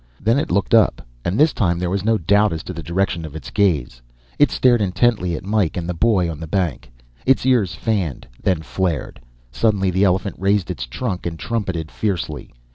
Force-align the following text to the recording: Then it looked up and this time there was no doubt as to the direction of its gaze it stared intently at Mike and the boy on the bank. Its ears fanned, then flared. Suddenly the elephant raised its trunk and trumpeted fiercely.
Then 0.19 0.39
it 0.39 0.49
looked 0.49 0.73
up 0.73 1.03
and 1.23 1.39
this 1.39 1.53
time 1.53 1.77
there 1.77 1.87
was 1.91 2.03
no 2.03 2.17
doubt 2.17 2.53
as 2.53 2.63
to 2.63 2.73
the 2.73 2.81
direction 2.81 3.23
of 3.23 3.35
its 3.35 3.51
gaze 3.51 4.01
it 4.39 4.49
stared 4.49 4.81
intently 4.81 5.35
at 5.35 5.43
Mike 5.43 5.77
and 5.77 5.87
the 5.87 5.93
boy 5.93 6.27
on 6.27 6.39
the 6.39 6.47
bank. 6.47 6.89
Its 7.23 7.45
ears 7.45 7.75
fanned, 7.75 8.27
then 8.41 8.63
flared. 8.63 9.21
Suddenly 9.51 9.91
the 9.91 10.03
elephant 10.03 10.37
raised 10.39 10.71
its 10.71 10.87
trunk 10.87 11.27
and 11.27 11.37
trumpeted 11.37 11.91
fiercely. 11.91 12.51